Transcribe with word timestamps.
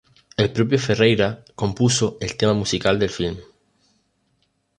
El 0.35 0.51
propio 0.51 0.79
Ferreyra 0.79 1.43
compuso 1.53 2.17
el 2.21 2.35
tema 2.35 2.55
musical 2.55 2.97
del 2.97 3.11
filme. 3.11 3.43